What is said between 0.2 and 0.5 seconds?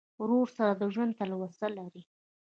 ورور